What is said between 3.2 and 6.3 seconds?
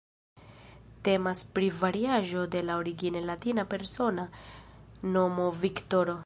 latina persona nomo "Viktoro".